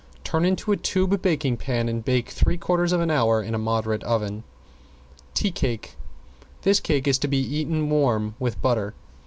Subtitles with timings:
[0.23, 3.59] Turn into a tube baking pan and bake three quarters of an hour in a
[3.59, 4.43] moderate oven.
[5.35, 5.93] ~TEA CAKE~
[6.63, 8.95] This cake is to be eaten warm with butter.